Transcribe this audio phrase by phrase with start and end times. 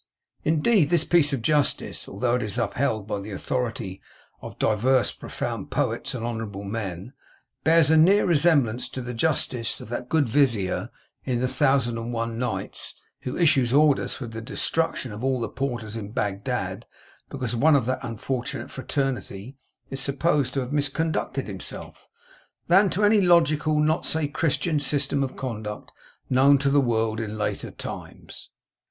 [0.43, 4.01] Indeed this piece of justice, though it is upheld by the authority
[4.41, 7.13] of divers profound poets and honourable men,
[7.63, 10.89] bears a nearer resemblance to the justice of that good Vizier
[11.23, 15.47] in the Thousand and one Nights, who issues orders for the destruction of all the
[15.47, 16.87] Porters in Bagdad
[17.29, 19.55] because one of that unfortunate fraternity
[19.91, 22.09] is supposed to have misconducted himself,
[22.67, 25.91] than to any logical, not to say Christian, system of conduct,
[26.27, 28.49] known to the world in later times.